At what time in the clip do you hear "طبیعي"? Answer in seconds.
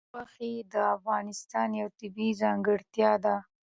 1.99-2.31